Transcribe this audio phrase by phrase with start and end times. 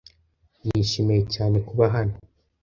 [0.65, 2.15] Nishimiye cyane kuba hano.